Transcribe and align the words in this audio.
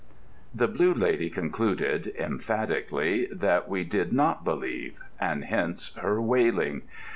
The 0.51 0.67
Blue 0.67 0.95
Lady 0.95 1.29
concluded, 1.29 2.07
emphatically, 2.17 3.27
that 3.31 3.69
we 3.69 3.83
did 3.83 4.11
not 4.11 4.43
believe; 4.43 4.99
and 5.19 5.43
hence 5.45 5.93
her 5.97 6.19
wailing. 6.19 6.81